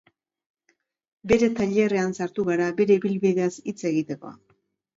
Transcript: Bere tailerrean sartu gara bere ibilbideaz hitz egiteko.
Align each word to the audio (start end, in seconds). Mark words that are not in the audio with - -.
Bere 1.31 1.49
tailerrean 1.59 2.17
sartu 2.21 2.47
gara 2.49 2.71
bere 2.81 2.99
ibilbideaz 3.03 3.53
hitz 3.61 3.79
egiteko. 3.95 4.37